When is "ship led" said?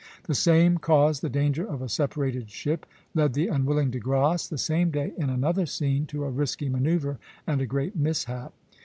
2.49-3.33